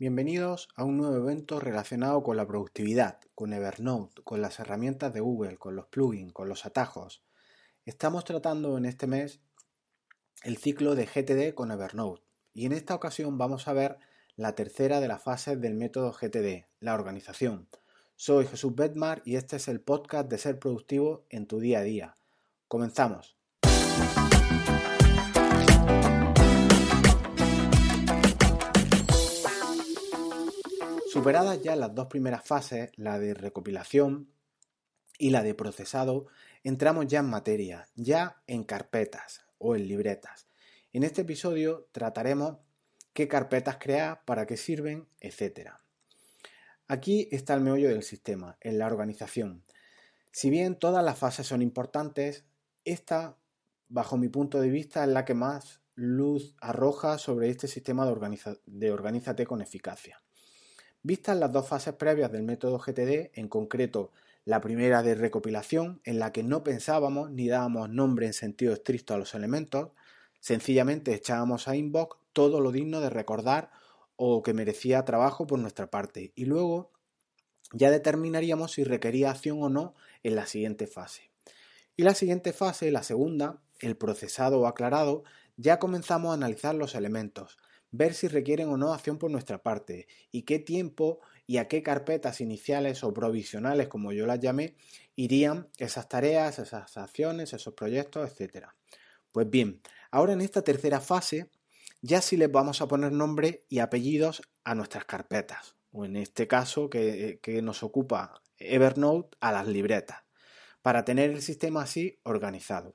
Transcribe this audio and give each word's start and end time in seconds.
Bienvenidos 0.00 0.68
a 0.76 0.84
un 0.84 0.96
nuevo 0.96 1.16
evento 1.16 1.58
relacionado 1.58 2.22
con 2.22 2.36
la 2.36 2.46
productividad, 2.46 3.18
con 3.34 3.52
Evernote, 3.52 4.22
con 4.22 4.40
las 4.40 4.60
herramientas 4.60 5.12
de 5.12 5.18
Google, 5.18 5.56
con 5.56 5.74
los 5.74 5.88
plugins, 5.88 6.32
con 6.32 6.48
los 6.48 6.66
atajos. 6.66 7.24
Estamos 7.84 8.24
tratando 8.24 8.78
en 8.78 8.84
este 8.84 9.08
mes 9.08 9.40
el 10.44 10.56
ciclo 10.56 10.94
de 10.94 11.06
GTD 11.06 11.52
con 11.52 11.72
Evernote 11.72 12.22
y 12.54 12.66
en 12.66 12.74
esta 12.74 12.94
ocasión 12.94 13.38
vamos 13.38 13.66
a 13.66 13.72
ver 13.72 13.98
la 14.36 14.54
tercera 14.54 15.00
de 15.00 15.08
las 15.08 15.20
fases 15.20 15.60
del 15.60 15.74
método 15.74 16.12
GTD, 16.12 16.68
la 16.78 16.94
organización. 16.94 17.68
Soy 18.14 18.46
Jesús 18.46 18.76
Bedmar 18.76 19.20
y 19.24 19.34
este 19.34 19.56
es 19.56 19.66
el 19.66 19.80
podcast 19.80 20.30
de 20.30 20.38
ser 20.38 20.60
productivo 20.60 21.26
en 21.28 21.48
tu 21.48 21.58
día 21.58 21.80
a 21.80 21.82
día. 21.82 22.16
Comenzamos. 22.68 23.37
Superadas 31.18 31.60
ya 31.60 31.74
las 31.74 31.92
dos 31.96 32.06
primeras 32.06 32.44
fases, 32.44 32.92
la 32.94 33.18
de 33.18 33.34
recopilación 33.34 34.30
y 35.18 35.30
la 35.30 35.42
de 35.42 35.52
procesado, 35.52 36.26
entramos 36.62 37.08
ya 37.08 37.18
en 37.18 37.28
materia, 37.28 37.88
ya 37.96 38.40
en 38.46 38.62
carpetas 38.62 39.44
o 39.58 39.74
en 39.74 39.88
libretas. 39.88 40.46
En 40.92 41.02
este 41.02 41.22
episodio 41.22 41.88
trataremos 41.90 42.58
qué 43.14 43.26
carpetas 43.26 43.78
crear, 43.80 44.24
para 44.26 44.46
qué 44.46 44.56
sirven, 44.56 45.08
etc. 45.18 45.72
Aquí 46.86 47.28
está 47.32 47.54
el 47.54 47.62
meollo 47.62 47.88
del 47.88 48.04
sistema, 48.04 48.56
en 48.60 48.78
la 48.78 48.86
organización. 48.86 49.64
Si 50.30 50.50
bien 50.50 50.78
todas 50.78 51.04
las 51.04 51.18
fases 51.18 51.48
son 51.48 51.62
importantes, 51.62 52.44
esta, 52.84 53.36
bajo 53.88 54.16
mi 54.16 54.28
punto 54.28 54.60
de 54.60 54.70
vista, 54.70 55.02
es 55.02 55.10
la 55.10 55.24
que 55.24 55.34
más 55.34 55.80
luz 55.96 56.54
arroja 56.60 57.18
sobre 57.18 57.50
este 57.50 57.66
sistema 57.66 58.06
de, 58.06 58.58
de 58.66 58.92
organízate 58.92 59.44
con 59.46 59.62
eficacia. 59.62 60.22
Vistas 61.08 61.38
las 61.38 61.50
dos 61.50 61.66
fases 61.66 61.94
previas 61.94 62.30
del 62.30 62.42
método 62.42 62.78
GTD, 62.78 63.30
en 63.32 63.48
concreto 63.48 64.12
la 64.44 64.60
primera 64.60 65.02
de 65.02 65.14
recopilación, 65.14 66.02
en 66.04 66.18
la 66.18 66.32
que 66.32 66.42
no 66.42 66.62
pensábamos 66.62 67.30
ni 67.30 67.48
dábamos 67.48 67.88
nombre 67.88 68.26
en 68.26 68.34
sentido 68.34 68.74
estricto 68.74 69.14
a 69.14 69.16
los 69.16 69.32
elementos, 69.32 69.88
sencillamente 70.40 71.14
echábamos 71.14 71.66
a 71.66 71.76
inbox 71.76 72.18
todo 72.34 72.60
lo 72.60 72.72
digno 72.72 73.00
de 73.00 73.08
recordar 73.08 73.70
o 74.16 74.42
que 74.42 74.52
merecía 74.52 75.06
trabajo 75.06 75.46
por 75.46 75.58
nuestra 75.58 75.88
parte, 75.88 76.34
y 76.34 76.44
luego 76.44 76.90
ya 77.72 77.90
determinaríamos 77.90 78.72
si 78.72 78.84
requería 78.84 79.30
acción 79.30 79.62
o 79.62 79.70
no 79.70 79.94
en 80.22 80.36
la 80.36 80.44
siguiente 80.44 80.86
fase. 80.86 81.30
Y 81.96 82.02
la 82.02 82.12
siguiente 82.12 82.52
fase, 82.52 82.90
la 82.90 83.02
segunda, 83.02 83.62
el 83.80 83.96
procesado 83.96 84.60
o 84.60 84.66
aclarado, 84.66 85.24
ya 85.56 85.78
comenzamos 85.78 86.32
a 86.32 86.34
analizar 86.34 86.74
los 86.74 86.94
elementos, 86.94 87.56
ver 87.90 88.14
si 88.14 88.28
requieren 88.28 88.68
o 88.68 88.76
no 88.76 88.92
acción 88.92 89.18
por 89.18 89.30
nuestra 89.30 89.62
parte 89.62 90.06
y 90.30 90.42
qué 90.42 90.58
tiempo 90.58 91.20
y 91.46 91.56
a 91.56 91.68
qué 91.68 91.82
carpetas 91.82 92.40
iniciales 92.40 93.02
o 93.04 93.14
provisionales, 93.14 93.88
como 93.88 94.12
yo 94.12 94.26
las 94.26 94.40
llamé, 94.40 94.76
irían 95.16 95.68
esas 95.78 96.08
tareas, 96.08 96.58
esas 96.58 96.96
acciones, 96.96 97.52
esos 97.52 97.74
proyectos, 97.74 98.30
etc. 98.30 98.68
Pues 99.32 99.48
bien, 99.48 99.80
ahora 100.10 100.34
en 100.34 100.40
esta 100.40 100.62
tercera 100.62 101.00
fase 101.00 101.50
ya 102.02 102.20
sí 102.20 102.36
les 102.36 102.52
vamos 102.52 102.80
a 102.80 102.88
poner 102.88 103.12
nombre 103.12 103.64
y 103.68 103.80
apellidos 103.80 104.42
a 104.64 104.74
nuestras 104.74 105.04
carpetas, 105.04 105.74
o 105.90 106.04
en 106.04 106.16
este 106.16 106.46
caso 106.46 106.90
que, 106.90 107.40
que 107.42 107.62
nos 107.62 107.82
ocupa 107.82 108.42
Evernote 108.58 109.36
a 109.40 109.52
las 109.52 109.66
libretas, 109.66 110.22
para 110.82 111.04
tener 111.04 111.30
el 111.30 111.42
sistema 111.42 111.82
así 111.82 112.20
organizado. 112.22 112.94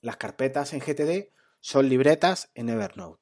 Las 0.00 0.16
carpetas 0.16 0.72
en 0.72 0.80
GTD 0.80 1.30
son 1.60 1.88
libretas 1.88 2.50
en 2.54 2.70
Evernote. 2.70 3.19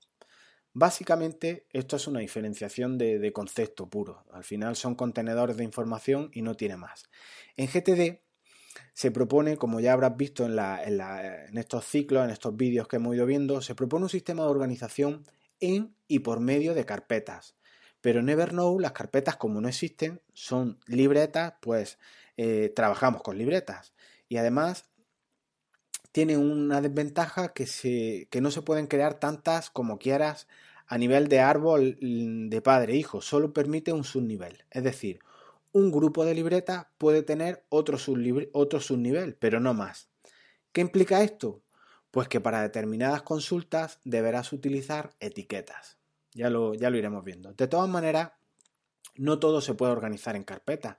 Básicamente, 0.81 1.67
esto 1.73 1.97
es 1.97 2.07
una 2.07 2.21
diferenciación 2.21 2.99
de, 2.99 3.33
concepto 3.33 3.89
puro. 3.89 4.25
Al 4.31 4.45
final 4.45 4.77
son 4.77 4.95
contenedores 4.95 5.57
de 5.57 5.65
información 5.65 6.31
y 6.33 6.43
no 6.43 6.55
tiene 6.55 6.77
más. 6.77 7.11
En 7.57 7.67
GTD 7.67 8.21
se 8.93 9.11
propone, 9.11 9.57
como 9.57 9.81
ya 9.81 9.93
habrás 9.93 10.17
visto 10.17 10.47
en, 10.47 10.57
estos 11.59 11.85
ciclos, 11.85 12.25
en 12.25 12.31
estos 12.31 12.57
vídeos 12.57 12.87
que 12.87 12.95
hemos 12.95 13.17
ido 13.17 13.27
viendo, 13.27 13.61
se 13.61 13.75
propone 13.75 14.05
un 14.05 14.09
sistema 14.09 14.45
de 14.45 14.51
organización 14.51 15.25
en 15.59 15.97
y 16.07 16.21
por 16.21 16.39
medio 16.39 16.75
de 16.75 16.85
carpetas. 16.85 17.57
Pero 18.01 18.21
en 18.21 18.29
Evernote 18.29 18.81
las 18.81 18.93
carpetas 18.93 19.35
como 19.35 19.61
no 19.61 19.67
existen, 19.67 20.21
son 20.33 20.79
libretas, 20.87 21.55
pues 21.61 21.99
eh, 22.37 22.73
trabajamos 22.73 23.25
con 23.25 23.37
libretas. 23.37 23.95
Y 24.29 24.37
además 24.37 24.85
tiene 26.13 26.37
una 26.37 26.81
desventaja 26.81 27.53
que, 27.53 27.67
se, 27.67 28.29
que 28.31 28.41
no 28.41 28.53
se 28.53 28.63
pueden 28.63 28.87
crear 28.87 29.19
tantas 29.19 29.71
como 29.71 29.99
quieras 29.99 30.47
a 30.89 30.97
nivel 30.97 31.29
de 31.29 31.41
árbol 31.41 31.99
mm, 32.01 32.49
de 32.49 32.63
padre-hijo, 32.63 33.21
solo 33.21 33.53
permite 33.53 33.93
un 33.93 34.05
subnivel. 34.05 34.65
Es 34.71 34.83
decir, 34.83 35.21
un 35.73 35.93
grupo 35.93 36.25
de 36.25 36.35
libretas 36.35 36.87
puede 36.97 37.23
tener 37.23 37.65
otro, 37.69 37.99
otro 38.53 38.81
subnivel, 38.81 39.35
pero 39.35 39.61
no 39.61 39.75
más. 39.75 40.09
¿Qué 40.73 40.81
implica 40.81 41.23
esto? 41.23 41.63
Pues 42.11 42.27
que 42.29 42.41
para 42.41 42.63
determinadas 42.63 43.23
consultas 43.23 44.01
deberás 44.05 44.53
utilizar 44.53 45.11
etiquetas. 45.21 45.99
Ya 46.33 46.49
lo, 46.49 46.75
ya 46.75 46.89
lo 46.89 46.97
iremos 46.97 47.23
viendo. 47.23 47.53
De 47.53 47.69
todas 47.69 47.89
maneras, 47.89 48.33
no 49.15 49.39
todo 49.39 49.61
se 49.61 49.75
puede 49.75 49.93
organizar 49.93 50.37
en 50.37 50.45
carpetas, 50.45 50.97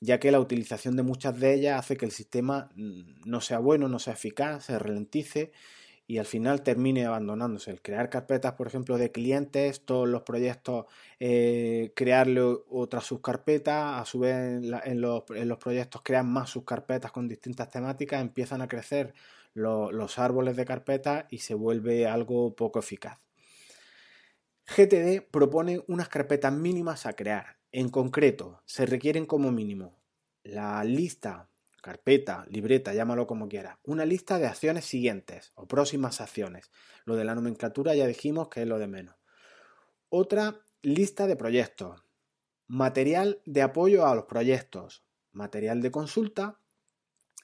ya 0.00 0.20
que 0.20 0.32
la 0.32 0.40
utilización 0.40 0.96
de 0.96 1.02
muchas 1.02 1.38
de 1.40 1.54
ellas 1.54 1.78
hace 1.78 1.96
que 1.96 2.04
el 2.04 2.12
sistema 2.12 2.70
mm, 2.74 3.22
no 3.24 3.40
sea 3.40 3.58
bueno, 3.58 3.88
no 3.88 3.98
sea 3.98 4.12
eficaz, 4.14 4.66
se 4.66 4.78
ralentice 4.78 5.52
y 6.10 6.18
al 6.18 6.26
final 6.26 6.64
termine 6.64 7.06
abandonándose. 7.06 7.70
El 7.70 7.82
crear 7.82 8.10
carpetas, 8.10 8.54
por 8.54 8.66
ejemplo, 8.66 8.98
de 8.98 9.12
clientes, 9.12 9.84
todos 9.84 10.08
los 10.08 10.22
proyectos, 10.22 10.86
eh, 11.20 11.92
crearle 11.94 12.40
otra 12.68 13.00
subcarpeta, 13.00 14.00
a 14.00 14.04
su 14.04 14.18
vez 14.18 14.34
en, 14.34 15.00
los, 15.00 15.22
proyectos 15.60 16.02
crean 16.02 16.28
más 16.28 16.50
subcarpetas 16.50 17.12
con 17.12 17.28
distintas 17.28 17.70
temáticas, 17.70 18.20
empiezan 18.20 18.60
a 18.60 18.66
crecer 18.66 19.14
los 19.54 20.18
árboles 20.18 20.56
de 20.56 20.64
carpetas 20.64 21.26
y 21.30 21.38
se 21.38 21.54
vuelve 21.54 22.08
algo 22.08 22.56
poco 22.56 22.80
eficaz. 22.80 23.20
GTD 24.66 25.22
propone 25.30 25.84
unas 25.86 26.08
carpetas 26.08 26.52
mínimas 26.52 27.06
a 27.06 27.12
crear. 27.12 27.58
En 27.70 27.88
concreto, 27.88 28.62
se 28.64 28.84
requieren 28.84 29.26
como 29.26 29.52
mínimo 29.52 29.96
la 30.42 30.82
lista 30.82 31.49
carpeta, 31.80 32.46
libreta, 32.48 32.94
llámalo 32.94 33.26
como 33.26 33.48
quiera, 33.48 33.78
una 33.84 34.04
lista 34.04 34.38
de 34.38 34.46
acciones 34.46 34.84
siguientes 34.84 35.52
o 35.54 35.66
próximas 35.66 36.20
acciones. 36.20 36.70
Lo 37.04 37.16
de 37.16 37.24
la 37.24 37.34
nomenclatura 37.34 37.94
ya 37.94 38.06
dijimos 38.06 38.48
que 38.48 38.62
es 38.62 38.68
lo 38.68 38.78
de 38.78 38.86
menos. 38.86 39.16
Otra 40.08 40.60
lista 40.82 41.26
de 41.26 41.36
proyectos, 41.36 42.04
material 42.66 43.40
de 43.44 43.62
apoyo 43.62 44.06
a 44.06 44.14
los 44.14 44.24
proyectos, 44.24 45.04
material 45.32 45.82
de 45.82 45.90
consulta, 45.90 46.58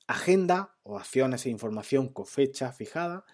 agenda 0.06 0.76
o 0.82 0.98
acciones 0.98 1.46
e 1.46 1.50
información 1.50 2.08
con 2.08 2.26
fecha 2.26 2.72
fijada, 2.72 3.24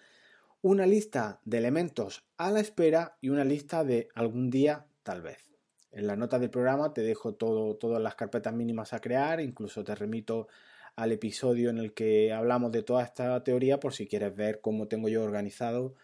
una 0.61 0.85
lista 0.85 1.39
de 1.43 1.57
elementos 1.57 2.23
a 2.37 2.49
la 2.49 2.59
espera 2.59 3.17
y 3.21 3.29
una 3.29 3.43
lista 3.43 3.83
de 3.83 4.09
algún 4.15 4.49
día 4.49 4.87
tal 5.03 5.21
vez. 5.21 5.49
En 5.91 6.07
la 6.07 6.15
nota 6.15 6.39
del 6.39 6.49
programa 6.49 6.93
te 6.93 7.01
dejo 7.01 7.35
todo, 7.35 7.75
todas 7.75 8.01
las 8.01 8.15
carpetas 8.15 8.53
mínimas 8.53 8.93
a 8.93 8.99
crear, 8.99 9.39
incluso 9.39 9.83
te 9.83 9.93
remito 9.93 10.47
al 10.95 11.11
episodio 11.11 11.69
en 11.69 11.77
el 11.77 11.93
que 11.93 12.31
hablamos 12.31 12.71
de 12.71 12.83
toda 12.83 13.03
esta 13.03 13.43
teoría 13.43 13.79
por 13.79 13.93
si 13.93 14.07
quieres 14.07 14.35
ver 14.35 14.61
cómo 14.61 14.87
tengo 14.87 15.09
yo 15.09 15.23
organizado 15.23 15.95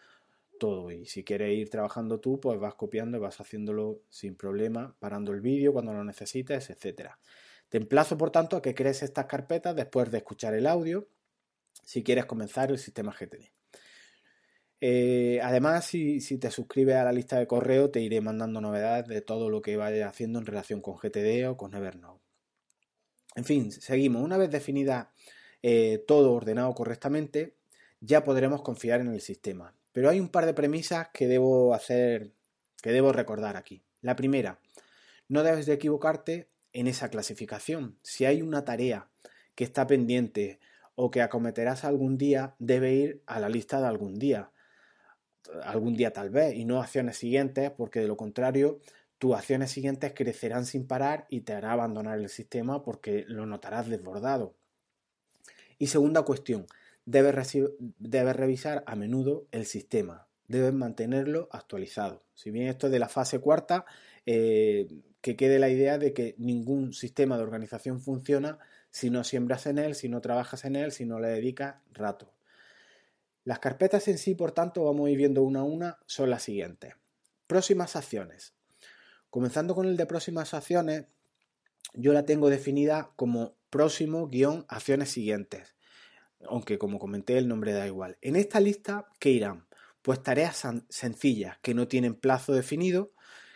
todo. 0.60 0.92
Y 0.92 1.06
si 1.06 1.24
quieres 1.24 1.58
ir 1.58 1.70
trabajando 1.70 2.20
tú 2.20 2.40
pues 2.40 2.60
vas 2.60 2.76
copiando 2.76 3.18
y 3.18 3.22
vas 3.22 3.40
haciéndolo 3.40 4.02
sin 4.10 4.36
problema 4.36 4.96
parando 5.00 5.32
el 5.32 5.42
vídeo 5.42 5.74
cuando 5.74 5.94
lo 5.94 6.04
necesites 6.04 6.70
etcétera. 6.70 7.20
Te 7.70 7.78
emplazo 7.78 8.18
por 8.18 8.32
tanto 8.32 8.58
a 8.58 8.62
que 8.62 8.76
crees 8.76 9.04
estas 9.04 9.26
carpetas 9.26 9.76
después 9.76 10.10
de 10.12 10.18
escuchar 10.18 10.54
el 10.56 10.68
audio 10.68 11.08
si 11.84 12.04
quieres 12.04 12.26
comenzar 12.26 12.72
el 12.72 12.80
sistema 12.80 13.14
GTD 13.18 13.52
eh, 14.82 15.42
además, 15.44 15.86
si, 15.86 16.22
si, 16.22 16.38
te 16.38 16.52
suscribes 16.52 16.96
a 16.96 17.04
la 17.04 17.12
lista 17.12 17.38
de 17.38 17.48
correo, 17.48 17.90
te 17.92 18.02
iré 18.02 18.22
mandando 18.22 18.62
novedades 18.62 19.08
de 19.08 19.22
todo 19.22 19.50
lo 19.50 19.62
que 19.62 19.76
vaya 19.76 20.08
haciendo 20.08 20.40
en 20.40 20.46
relación 20.46 20.82
con 20.82 20.96
GTD 20.96 21.50
o 21.50 21.58
con 21.58 21.74
Evernote. 21.74 22.29
En 23.36 23.46
fin, 23.46 23.72
seguimos. 23.72 24.24
Una 24.24 24.38
vez 24.38 24.50
definida 24.50 25.12
eh, 25.62 26.04
todo 26.08 26.34
ordenado 26.34 26.74
correctamente, 26.74 27.56
ya 28.02 28.24
podremos 28.24 28.62
confiar 28.62 29.02
en 29.02 29.14
el 29.14 29.22
sistema. 29.22 29.74
Pero 29.92 30.10
hay 30.10 30.20
un 30.20 30.30
par 30.30 30.46
de 30.46 30.54
premisas 30.54 31.10
que 31.14 31.28
debo 31.28 31.74
hacer, 31.74 32.32
que 32.82 32.92
debo 32.92 33.12
recordar 33.12 33.58
aquí. 33.58 33.84
La 34.02 34.16
primera, 34.16 34.60
no 35.28 35.44
debes 35.44 35.66
de 35.66 35.74
equivocarte 35.74 36.50
en 36.74 36.88
esa 36.88 37.10
clasificación. 37.10 37.98
Si 38.02 38.26
hay 38.26 38.42
una 38.42 38.64
tarea 38.64 39.10
que 39.56 39.64
está 39.64 39.88
pendiente 39.88 40.60
o 40.96 41.12
que 41.12 41.22
acometerás 41.22 41.84
algún 41.84 42.18
día, 42.18 42.56
debe 42.60 42.94
ir 42.94 43.24
a 43.26 43.40
la 43.40 43.50
lista 43.50 43.82
de 43.82 43.88
algún 43.88 44.20
día. 44.20 44.52
Algún 45.64 45.96
día 45.96 46.14
tal 46.14 46.30
vez, 46.30 46.56
y 46.56 46.66
no 46.66 46.82
acciones 46.82 47.18
siguientes, 47.18 47.72
porque 47.72 48.00
de 48.00 48.08
lo 48.08 48.18
contrario 48.18 48.80
tus 49.20 49.36
acciones 49.36 49.70
siguientes 49.72 50.14
crecerán 50.16 50.66
sin 50.66 50.88
parar 50.88 51.28
y 51.30 51.42
te 51.42 51.54
hará 51.54 51.74
abandonar 51.74 52.20
el 52.20 52.30
sistema 52.30 52.82
porque 52.82 53.26
lo 53.28 53.46
notarás 53.46 53.88
desbordado. 53.88 54.56
Y 55.78 55.88
segunda 55.88 56.24
cuestión, 56.24 56.68
debes, 57.06 57.36
revisar 58.36 58.84
a 58.88 58.96
menudo 58.96 59.46
el 59.52 59.66
sistema, 59.66 60.28
debes 60.48 60.74
mantenerlo 60.74 61.50
actualizado. 61.52 62.24
Si 62.34 62.50
bien 62.50 62.68
esto 62.68 62.88
es 62.88 62.94
de 62.94 63.00
la 63.00 63.10
fase 63.10 63.40
cuarta, 63.40 63.86
eh, 64.26 64.88
que 65.22 65.36
quede 65.36 65.60
la 65.60 65.70
idea 65.70 65.98
de 65.98 66.14
que 66.14 66.36
ningún 66.38 66.94
sistema 66.94 67.38
de 67.38 67.44
organización 67.44 68.00
funciona 68.00 68.58
si 68.90 69.10
no 69.10 69.26
siembras 69.26 69.66
en 69.66 69.80
él, 69.80 69.96
si 69.96 70.08
no 70.08 70.22
trabajas 70.22 70.64
en 70.64 70.78
él, 70.78 70.94
si 70.94 71.06
no 71.06 71.20
le 71.20 71.28
dedicas 71.28 71.76
rato. 71.92 72.34
Las 73.44 73.60
carpetas 73.60 74.08
en 74.08 74.18
sí, 74.18 74.34
por 74.34 74.54
tanto, 74.54 74.86
vamos 74.86 75.08
a 75.08 75.12
ir 75.12 75.18
viendo 75.18 75.44
una 75.44 75.60
a 75.60 75.64
una, 75.64 76.00
son 76.06 76.30
las 76.30 76.44
siguientes. 76.44 76.94
Próximas 77.48 77.96
acciones. 77.96 78.59
Comenzando 79.30 79.76
con 79.76 79.88
el 79.88 79.98
de 79.98 80.06
próximas 80.06 80.54
acciones, 80.54 81.06
yo 81.94 82.14
la 82.14 82.26
tengo 82.26 82.50
definida 82.50 83.12
como 83.16 83.56
próximo 83.70 84.28
guion 84.28 84.66
acciones 84.68 85.10
siguientes. 85.10 85.76
Aunque 86.48 86.78
como 86.78 87.00
comenté 87.00 87.38
el 87.38 87.48
nombre 87.48 87.74
da 87.74 87.86
igual. 87.86 88.18
En 88.22 88.36
esta 88.36 88.60
lista, 88.60 89.08
¿qué 89.20 89.30
irán? 89.30 89.68
Pues 90.02 90.24
tareas 90.24 90.64
sencillas 90.90 91.58
que 91.62 91.74
no 91.74 91.88
tienen 91.88 92.16
plazo 92.16 92.54
definido, 92.54 93.12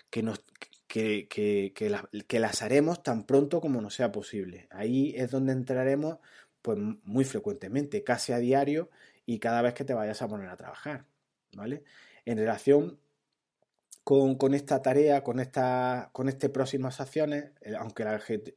que, 0.10 0.22
nos, 0.22 0.44
que, 0.88 1.28
que, 1.28 2.40
las 2.40 2.62
haremos 2.62 3.02
tan 3.02 3.26
pronto 3.26 3.62
como 3.62 3.82
nos 3.82 3.96
sea 3.96 4.12
posible. 4.12 4.68
Ahí 4.70 5.14
es 5.16 5.32
donde 5.32 5.54
entraremos 5.54 6.20
pues 6.62 6.78
muy 6.78 7.26
frecuentemente, 7.26 8.04
casi 8.04 8.34
a 8.34 8.38
diario 8.38 8.90
y 9.26 9.40
cada 9.40 9.62
vez 9.62 9.74
que 9.74 9.86
te 9.86 9.94
vayas 9.94 10.22
a 10.22 10.28
poner 10.28 10.50
a 10.50 10.58
trabajar. 10.58 11.06
¿Vale? 11.54 11.84
En 12.26 12.38
relación 12.38 13.00
con, 14.04 14.54
esta 14.54 14.82
tarea, 14.82 15.24
con, 15.24 15.40
esta, 15.40 16.10
con 16.12 16.28
este 16.28 16.50
próximas 16.50 17.00
acciones, 17.00 17.52
eh, 17.62 17.74
aunque 17.78 18.04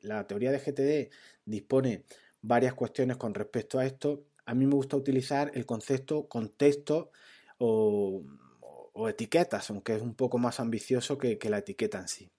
la, 0.00 0.26
teoría 0.26 0.50
de 0.50 0.58
GTD 0.58 1.12
dispone 1.44 2.04
varias 2.42 2.74
cuestiones 2.74 3.16
con 3.16 3.32
respecto 3.34 3.78
a 3.78 3.86
esto, 3.86 4.24
a 4.44 4.54
mí 4.54 4.66
me 4.66 4.74
gusta 4.74 4.96
utilizar 4.96 5.52
el 5.54 5.64
concepto 5.64 6.28
contexto 6.28 7.10
o, 7.58 8.24
etiquetas, 9.08 9.70
aunque 9.70 9.94
es 9.94 10.02
un 10.02 10.14
poco 10.14 10.38
más 10.38 10.58
ambicioso 10.58 11.18
que, 11.18 11.38
la 11.48 11.58
etiqueta 11.58 11.98
en 11.98 12.08
sí. 12.08 12.30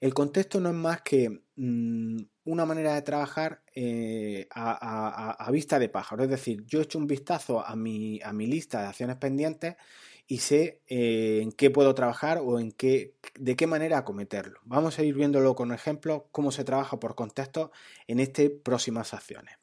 El 0.00 0.14
contexto 0.14 0.60
no 0.60 0.68
es 0.68 0.74
más 0.74 1.00
que 1.00 1.42
mm, 1.56 2.18
una 2.44 2.64
manera 2.64 2.94
de 2.94 3.02
trabajar 3.02 3.62
eh, 3.74 4.46
a, 4.50 5.48
vista 5.50 5.78
de 5.78 5.88
pájaro. 5.88 6.22
Es 6.22 6.30
decir, 6.30 6.64
yo 6.66 6.78
he 6.78 6.82
hecho 6.84 6.98
un 6.98 7.06
vistazo 7.06 7.66
a 7.66 7.74
mi, 7.74 8.20
a 8.22 8.32
mi 8.32 8.46
lista 8.46 8.82
de 8.82 8.88
acciones 8.88 9.16
pendientes 9.16 9.76
y 10.26 10.38
sé 10.38 10.82
eh, 10.88 11.40
en 11.42 11.52
qué 11.52 11.70
puedo 11.70 11.94
trabajar 11.94 12.40
o 12.42 12.58
en 12.58 12.72
qué, 12.72 13.14
de 13.38 13.56
qué 13.56 13.66
manera 13.66 13.98
acometerlo. 13.98 14.60
Vamos 14.64 14.98
a 14.98 15.02
ir 15.02 15.14
viéndolo 15.14 15.54
con 15.54 15.72
ejemplos, 15.72 16.22
cómo 16.32 16.50
se 16.50 16.64
trabaja 16.64 16.98
por 16.98 17.14
contexto 17.14 17.70
en 18.08 18.18
este 18.18 18.50
próximas 18.50 19.14
acciones. 19.14 19.56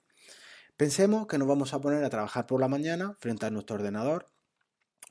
Pensemos 0.78 1.28
que 1.28 1.38
nos 1.38 1.48
vamos 1.48 1.74
a 1.74 1.82
poner 1.82 2.04
a 2.04 2.10
trabajar 2.10 2.48
por 2.48 2.62
la 2.62 2.68
mañana 2.68 3.16
frente 3.20 3.46
a 3.46 3.52
nuestro 3.52 3.76
ordenador. 3.76 4.30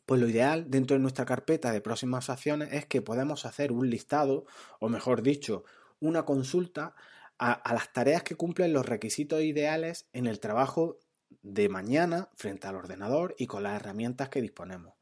Pues 0.07 0.21
lo 0.21 0.29
ideal 0.29 0.71
dentro 0.71 0.97
de 0.97 1.01
nuestra 1.03 1.25
carpeta 1.25 1.71
de 1.71 1.81
próximas 1.81 2.31
acciones 2.31 2.71
es 2.73 2.87
que 2.87 3.03
podemos 3.03 3.47
hacer 3.47 3.71
un 3.71 3.89
listado, 3.89 4.47
o 4.81 4.89
mejor 4.89 5.23
dicho, 5.23 5.65
una 6.01 6.25
consulta 6.25 6.95
a 7.39 7.75
las 7.75 7.93
tareas 7.93 8.23
que 8.23 8.37
cumplen 8.37 8.73
los 8.73 8.87
requisitos 8.87 9.43
ideales 9.43 10.07
en 10.13 10.27
el 10.27 10.39
trabajo 10.39 10.99
de 11.43 11.69
mañana 11.69 12.29
frente 12.37 12.69
al 12.69 12.77
ordenador 12.77 13.35
y 13.37 13.47
con 13.47 13.65
las 13.65 13.75
herramientas 13.75 14.29
que 14.29 14.41
disponemos. 14.41 14.95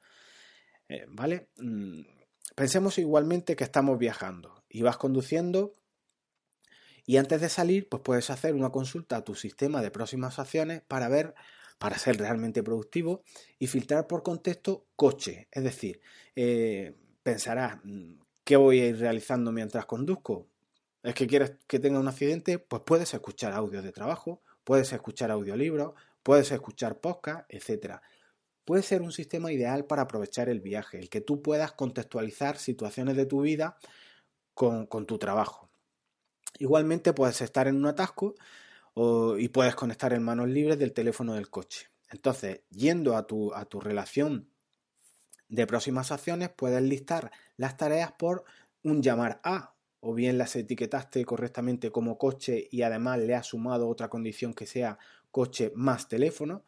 Eh, 0.91 1.07
¿Vale? 1.09 1.47
Mm, 1.59 2.01
pensemos 2.57 2.99
igualmente 2.99 3.55
que 3.55 3.63
estamos 3.63 3.97
viajando 3.97 4.65
y 4.69 4.83
vas 4.83 4.97
conduciendo 4.97 5.73
y 7.07 7.17
antes 7.17 7.41
de 7.41 7.49
salir, 7.49 7.89
pues 7.89 8.03
puedes 8.03 8.29
hacer 8.29 8.57
una 8.57 8.71
consulta 8.71 9.17
a 9.17 9.25
tu 9.25 9.37
sistema 9.37 9.83
de 9.83 9.93
próximas 9.93 10.41
acciones 10.41 10.83
para 10.83 11.09
ver, 11.09 11.35
para 11.79 11.97
ser 11.97 12.19
realmente 12.19 12.65
productivo 12.65 13.23
y 13.61 13.69
filtrar 13.69 14.09
por 14.09 14.25
contexto 14.25 14.89
coche. 14.97 15.47
Es 15.53 15.63
decir, 15.63 16.01
eh, 16.35 16.97
pensarás, 17.23 17.79
mm, 17.85 18.15
¿qué 18.43 18.57
voy 18.57 18.81
a 18.81 18.89
ir 18.89 18.99
realizando 18.99 19.53
mientras 19.53 19.87
conduzco? 19.87 20.49
¿Es 21.05 21.15
que 21.15 21.29
quieres 21.29 21.53
que 21.69 21.79
tenga 21.79 22.01
un 22.01 22.09
accidente? 22.09 22.59
Pues 22.59 22.83
puedes 22.85 23.15
escuchar 23.15 23.53
audios 23.53 23.85
de 23.85 23.93
trabajo, 23.93 24.43
puedes 24.65 24.93
escuchar 24.93 25.31
audiolibros, 25.31 25.95
puedes 26.25 26.51
escuchar 26.51 27.01
podcast, 27.01 27.45
etcétera 27.49 28.03
puede 28.71 28.85
ser 28.85 29.03
un 29.03 29.11
sistema 29.11 29.51
ideal 29.51 29.85
para 29.85 30.03
aprovechar 30.03 30.49
el 30.49 30.61
viaje, 30.61 31.01
el 31.01 31.09
que 31.09 31.21
tú 31.21 31.43
puedas 31.43 31.73
contextualizar 31.73 32.57
situaciones 32.57 33.17
de 33.17 33.27
tu 33.27 33.41
vida 33.41 33.77
con, 34.55 34.87
tu 34.87 35.19
trabajo. 35.19 35.69
Igualmente 36.61 37.13
puedes 37.13 37.41
estar 37.41 37.67
en 37.67 37.75
un 37.75 37.87
atasco 37.87 38.37
y 38.95 39.49
puedes 39.49 39.75
conectar 39.75 40.13
en 40.13 40.23
manos 40.23 40.49
libres 40.51 40.79
del 40.79 40.93
teléfono 40.93 41.35
del 41.35 41.51
coche. 41.51 41.89
Entonces, 42.11 42.61
yendo 42.71 43.17
a 43.17 43.27
tu, 43.27 43.53
a 43.55 43.65
tu 43.65 43.81
relación 43.81 44.49
de 45.49 45.67
próximas 45.67 46.13
acciones, 46.13 46.51
puedes 46.51 46.81
listar 46.81 47.33
las 47.57 47.77
tareas 47.77 48.13
por 48.13 48.45
un 48.85 49.03
llamar 49.03 49.41
a, 49.43 49.75
o 49.99 50.15
bien 50.15 50.39
las 50.39 50.55
etiquetaste 50.55 51.25
correctamente 51.25 51.91
como 51.91 52.19
coche 52.19 52.69
y 52.71 52.83
además 52.83 53.19
le 53.19 53.35
has 53.35 53.49
sumado 53.49 53.89
otra 53.89 54.09
condición 54.09 54.55
que 54.55 54.67
sea 54.67 54.97
coche 55.33 55.73
más 55.75 56.07
teléfono. 56.07 56.63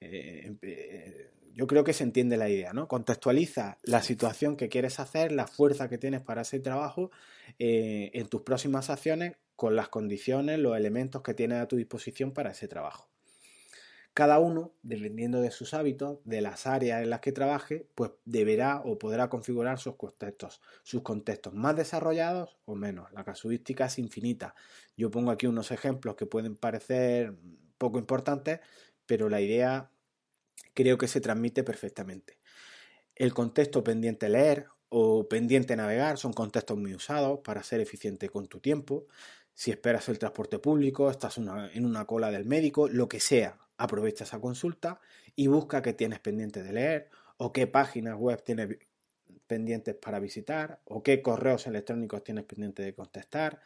Eh, 0.00 0.54
eh, 0.62 1.30
yo 1.54 1.66
creo 1.66 1.84
que 1.84 1.92
se 1.92 2.04
entiende 2.04 2.36
la 2.36 2.48
idea, 2.48 2.72
¿no? 2.72 2.88
Contextualiza 2.88 3.78
la 3.82 4.02
situación 4.02 4.56
que 4.56 4.68
quieres 4.68 5.00
hacer, 5.00 5.32
la 5.32 5.46
fuerza 5.46 5.88
que 5.88 5.98
tienes 5.98 6.20
para 6.20 6.42
ese 6.42 6.60
trabajo 6.60 7.10
eh, 7.58 8.10
en 8.14 8.28
tus 8.28 8.42
próximas 8.42 8.90
acciones 8.90 9.36
con 9.56 9.74
las 9.74 9.88
condiciones, 9.88 10.58
los 10.58 10.76
elementos 10.76 11.22
que 11.22 11.34
tienes 11.34 11.60
a 11.60 11.66
tu 11.66 11.76
disposición 11.76 12.32
para 12.32 12.52
ese 12.52 12.68
trabajo. 12.68 13.08
Cada 14.14 14.40
uno, 14.40 14.72
dependiendo 14.82 15.40
de 15.40 15.52
sus 15.52 15.74
hábitos, 15.74 16.18
de 16.24 16.40
las 16.40 16.66
áreas 16.66 17.02
en 17.02 17.10
las 17.10 17.20
que 17.20 17.30
trabaje, 17.30 17.86
pues 17.94 18.10
deberá 18.24 18.80
o 18.80 18.98
podrá 18.98 19.28
configurar 19.28 19.78
sus 19.78 19.94
contextos, 19.94 20.60
sus 20.82 21.02
contextos 21.02 21.54
más 21.54 21.76
desarrollados 21.76 22.58
o 22.64 22.74
menos. 22.74 23.12
La 23.12 23.22
casuística 23.22 23.86
es 23.86 23.98
infinita. 23.98 24.56
Yo 24.96 25.10
pongo 25.10 25.30
aquí 25.30 25.46
unos 25.46 25.70
ejemplos 25.70 26.16
que 26.16 26.26
pueden 26.26 26.56
parecer 26.56 27.36
poco 27.78 28.00
importantes, 28.00 28.58
pero 29.06 29.28
la 29.28 29.40
idea 29.40 29.92
creo 30.78 30.96
que 30.96 31.08
se 31.08 31.20
transmite 31.20 31.64
perfectamente. 31.64 32.38
El 33.16 33.34
contexto 33.34 33.82
pendiente 33.82 34.28
leer 34.28 34.66
o 34.90 35.28
pendiente 35.28 35.74
navegar 35.74 36.18
son 36.18 36.32
contextos 36.32 36.78
muy 36.78 36.94
usados 36.94 37.40
para 37.42 37.64
ser 37.64 37.80
eficiente 37.80 38.28
con 38.28 38.46
tu 38.46 38.60
tiempo. 38.60 39.08
Si 39.54 39.72
esperas 39.72 40.08
el 40.08 40.20
transporte 40.20 40.60
público, 40.60 41.10
estás 41.10 41.36
en 41.38 41.84
una 41.84 42.04
cola 42.04 42.30
del 42.30 42.44
médico, 42.44 42.86
lo 42.86 43.08
que 43.08 43.18
sea, 43.18 43.58
aprovecha 43.76 44.22
esa 44.22 44.40
consulta 44.40 45.00
y 45.34 45.48
busca 45.48 45.82
qué 45.82 45.94
tienes 45.94 46.20
pendiente 46.20 46.62
de 46.62 46.72
leer 46.72 47.10
o 47.38 47.52
qué 47.52 47.66
páginas 47.66 48.16
web 48.16 48.40
tienes 48.44 48.78
pendientes 49.48 49.96
para 49.96 50.20
visitar 50.20 50.80
o 50.84 51.02
qué 51.02 51.22
correos 51.22 51.66
electrónicos 51.66 52.22
tienes 52.22 52.44
pendiente 52.44 52.84
de 52.84 52.94
contestar. 52.94 53.60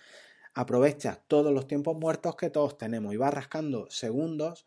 Aprovecha 0.54 1.22
todos 1.28 1.52
los 1.52 1.66
tiempos 1.66 1.94
muertos 1.94 2.36
que 2.36 2.48
todos 2.48 2.78
tenemos 2.78 3.12
y 3.12 3.18
vas 3.18 3.34
rascando 3.34 3.90
segundos 3.90 4.66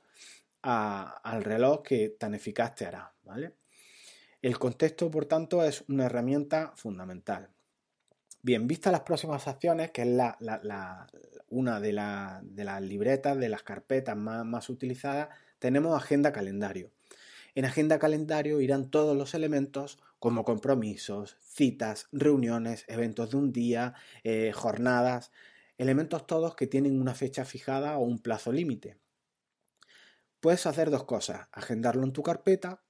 al 0.65 1.43
reloj 1.43 1.83
que 1.83 2.09
tan 2.09 2.33
eficaz 2.33 2.75
te 2.75 2.85
hará. 2.85 3.13
El 4.41 4.59
contexto, 4.59 5.11
por 5.11 5.25
tanto, 5.25 5.63
es 5.63 5.83
una 5.87 6.05
herramienta 6.05 6.73
fundamental. 6.75 7.49
Bien, 8.41 8.67
vistas 8.67 8.91
las 8.91 9.01
próximas 9.01 9.47
acciones, 9.47 9.91
que 9.91 10.03
es 10.03 10.07
la, 10.07 11.07
una 11.49 11.79
de, 11.79 11.93
las 11.93 12.81
libretas, 12.81 13.37
de 13.37 13.49
las 13.49 13.63
carpetas 13.63 14.15
más, 14.15 14.45
más 14.45 14.69
utilizadas, 14.69 15.29
tenemos 15.59 15.95
agenda 15.95 16.31
calendario. 16.31 16.91
En 17.55 17.65
agenda 17.65 17.99
calendario 17.99 18.59
irán 18.59 18.91
todos 18.91 19.15
los 19.15 19.33
elementos 19.33 19.99
como 20.19 20.43
compromisos, 20.43 21.37
citas, 21.41 22.07
reuniones, 22.11 22.85
eventos 22.87 23.31
de 23.31 23.37
un 23.37 23.51
día, 23.51 23.93
eh, 24.23 24.51
jornadas, 24.53 25.31
elementos 25.77 26.27
todos 26.27 26.55
que 26.55 26.67
tienen 26.67 26.99
una 26.99 27.13
fecha 27.13 27.45
fijada 27.45 27.97
o 27.97 28.03
un 28.03 28.19
plazo 28.19 28.51
límite. 28.51 28.97
Puedes 30.45 30.67
hacer 30.67 30.91
dos 30.91 31.05
cosas, 31.05 31.47
agendarlo 31.53 32.03
en 32.03 32.13
tu 32.13 32.21
carpeta 32.21 32.83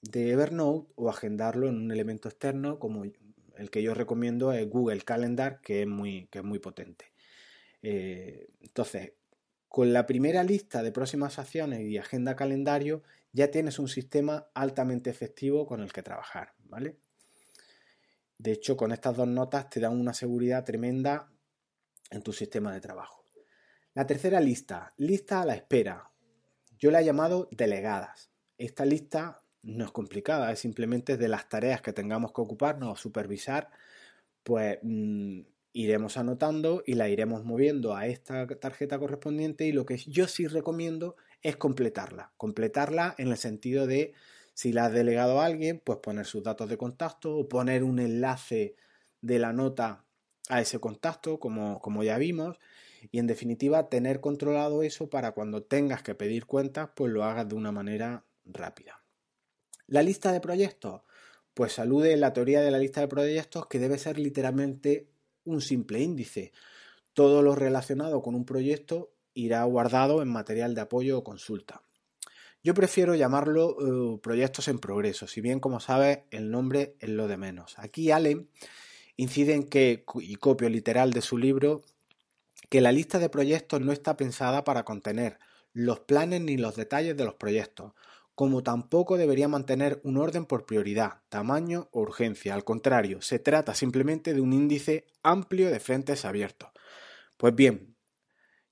de 0.00 0.30
Evernote 0.30 0.90
o 0.94 1.10
agendarlo 1.10 1.68
en 1.68 1.76
un 1.76 1.92
elemento 1.92 2.30
externo 2.30 2.78
como 2.78 3.04
el 3.04 3.70
que 3.70 3.82
yo 3.82 3.92
recomiendo 3.92 4.54
es 4.54 4.66
Google 4.70 5.02
Calendar, 5.02 5.60
que 5.60 5.82
es 5.82 5.86
muy, 5.86 6.28
que 6.28 6.38
es 6.38 6.44
muy 6.46 6.60
potente. 6.60 7.12
Eh, 7.82 8.48
entonces, 8.60 9.12
con 9.68 9.92
la 9.92 10.06
primera 10.06 10.44
lista 10.44 10.82
de 10.82 10.92
próximas 10.92 11.38
acciones 11.38 11.82
y 11.82 11.98
agenda 11.98 12.36
calendario, 12.36 13.02
ya 13.32 13.50
tienes 13.50 13.78
un 13.78 13.88
sistema 13.88 14.48
altamente 14.54 15.10
efectivo 15.10 15.66
con 15.66 15.82
el 15.82 15.92
que 15.92 16.02
trabajar, 16.02 16.54
¿vale? 16.64 16.96
De 18.38 18.52
hecho, 18.52 18.78
con 18.78 18.92
estas 18.92 19.14
dos 19.14 19.28
notas 19.28 19.68
te 19.68 19.78
dan 19.78 20.00
una 20.00 20.14
seguridad 20.14 20.64
tremenda 20.64 21.30
en 22.10 22.22
tu 22.22 22.32
sistema 22.32 22.72
de 22.72 22.80
trabajo. 22.80 23.26
La 23.92 24.06
tercera 24.06 24.40
lista, 24.40 24.94
lista 24.96 25.42
a 25.42 25.44
la 25.44 25.54
espera 25.54 26.11
yo 26.82 26.90
la 26.90 27.00
he 27.00 27.04
llamado 27.04 27.48
delegadas. 27.52 28.32
Esta 28.58 28.84
lista 28.84 29.40
no 29.62 29.84
es 29.84 29.92
complicada, 29.92 30.50
es 30.50 30.58
simplemente 30.58 31.16
de 31.16 31.28
las 31.28 31.48
tareas 31.48 31.80
que 31.80 31.92
tengamos 31.92 32.32
que 32.32 32.40
ocuparnos 32.40 32.92
o 32.92 32.96
supervisar, 33.00 33.70
pues 34.42 34.80
mm, 34.82 35.42
iremos 35.74 36.16
anotando 36.16 36.82
y 36.84 36.94
la 36.94 37.08
iremos 37.08 37.44
moviendo 37.44 37.94
a 37.94 38.08
esta 38.08 38.48
tarjeta 38.48 38.98
correspondiente 38.98 39.64
y 39.64 39.70
lo 39.70 39.86
que 39.86 39.96
yo 39.96 40.26
sí 40.26 40.48
recomiendo 40.48 41.14
es 41.40 41.56
completarla. 41.56 42.32
Completarla 42.36 43.14
en 43.16 43.28
el 43.28 43.36
sentido 43.36 43.86
de 43.86 44.14
Si 44.54 44.72
la 44.72 44.86
has 44.86 44.92
delegado 44.92 45.40
a 45.40 45.46
alguien, 45.46 45.80
pues 45.82 45.98
poner 46.00 46.26
sus 46.26 46.42
datos 46.42 46.68
de 46.68 46.76
contacto 46.76 47.36
o 47.36 47.48
poner 47.48 47.84
un 47.84 48.00
enlace 48.00 48.74
de 49.20 49.38
la 49.38 49.52
nota 49.52 50.04
a 50.48 50.60
ese 50.60 50.80
contacto, 50.80 51.38
como, 51.38 51.80
como 51.80 52.02
ya 52.02 52.18
vimos, 52.18 52.58
y 53.10 53.18
en 53.18 53.26
definitiva 53.26 53.88
tener 53.88 54.20
controlado 54.20 54.82
eso 54.82 55.10
para 55.10 55.32
cuando 55.32 55.62
tengas 55.62 56.02
que 56.02 56.14
pedir 56.14 56.46
cuentas, 56.46 56.90
pues 56.94 57.12
lo 57.12 57.24
hagas 57.24 57.48
de 57.48 57.54
una 57.54 57.72
manera 57.72 58.24
rápida. 58.44 59.02
La 59.86 60.02
lista 60.02 60.32
de 60.32 60.40
proyectos, 60.40 61.02
pues 61.54 61.78
alude 61.78 62.16
la 62.16 62.32
teoría 62.32 62.60
de 62.60 62.70
la 62.70 62.78
lista 62.78 63.00
de 63.00 63.08
proyectos 63.08 63.66
que 63.66 63.78
debe 63.78 63.98
ser 63.98 64.18
literalmente 64.18 65.08
un 65.44 65.60
simple 65.60 66.00
índice. 66.00 66.52
Todo 67.12 67.42
lo 67.42 67.54
relacionado 67.54 68.22
con 68.22 68.34
un 68.34 68.44
proyecto 68.44 69.12
irá 69.34 69.62
guardado 69.64 70.22
en 70.22 70.28
material 70.28 70.74
de 70.74 70.82
apoyo 70.82 71.18
o 71.18 71.24
consulta. 71.24 71.82
Yo 72.64 72.74
prefiero 72.74 73.16
llamarlo 73.16 73.76
eh, 74.14 74.20
proyectos 74.22 74.68
en 74.68 74.78
progreso, 74.78 75.26
si 75.26 75.40
bien 75.40 75.58
como 75.58 75.80
sabes 75.80 76.20
el 76.30 76.50
nombre 76.50 76.94
es 77.00 77.08
lo 77.08 77.26
de 77.26 77.36
menos. 77.36 77.74
Aquí 77.78 78.12
Allen 78.12 78.48
incide 79.16 79.54
en 79.54 79.64
que, 79.64 80.04
y 80.20 80.36
copio 80.36 80.68
literal 80.68 81.12
de 81.12 81.22
su 81.22 81.38
libro, 81.38 81.82
que 82.72 82.80
la 82.80 82.90
lista 82.90 83.18
de 83.18 83.28
proyectos 83.28 83.82
no 83.82 83.92
está 83.92 84.16
pensada 84.16 84.64
para 84.64 84.82
contener 84.82 85.38
los 85.74 86.00
planes 86.00 86.40
ni 86.40 86.56
los 86.56 86.74
detalles 86.74 87.14
de 87.14 87.26
los 87.26 87.34
proyectos, 87.34 87.92
como 88.34 88.62
tampoco 88.62 89.18
debería 89.18 89.46
mantener 89.46 90.00
un 90.04 90.16
orden 90.16 90.46
por 90.46 90.64
prioridad, 90.64 91.20
tamaño 91.28 91.90
o 91.92 92.00
urgencia. 92.00 92.54
Al 92.54 92.64
contrario, 92.64 93.20
se 93.20 93.38
trata 93.38 93.74
simplemente 93.74 94.32
de 94.32 94.40
un 94.40 94.54
índice 94.54 95.04
amplio 95.22 95.70
de 95.70 95.80
frentes 95.80 96.24
abiertos. 96.24 96.70
Pues 97.36 97.54
bien, 97.54 97.94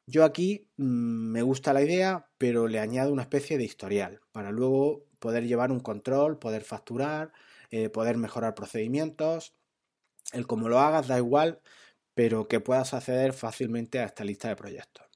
yo 0.06 0.24
aquí 0.24 0.70
mm, 0.78 1.32
me 1.32 1.42
gusta 1.42 1.74
la 1.74 1.82
idea, 1.82 2.26
pero 2.38 2.68
le 2.68 2.78
añado 2.78 3.12
una 3.12 3.24
especie 3.24 3.58
de 3.58 3.64
historial 3.64 4.22
para 4.32 4.50
luego 4.50 5.04
poder 5.18 5.46
llevar 5.46 5.70
un 5.72 5.80
control, 5.80 6.38
poder 6.38 6.62
facturar, 6.62 7.34
eh, 7.70 7.90
poder 7.90 8.16
mejorar 8.16 8.54
procedimientos. 8.54 9.52
El 10.32 10.46
cómo 10.46 10.70
lo 10.70 10.78
hagas 10.78 11.06
da 11.06 11.18
igual, 11.18 11.60
pero 12.14 12.48
que 12.48 12.60
puedas 12.60 12.94
acceder 12.94 13.32
fácilmente 13.32 14.00
a 14.00 14.04
esta 14.04 14.24
lista 14.24 14.48
de 14.48 14.56
proyectos. 14.56 15.06